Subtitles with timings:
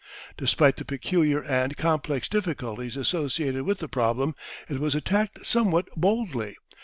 [0.35, 4.33] Despite the peculiar and complex difficulties associated with the problem
[4.67, 6.55] it was attacked some what boldly.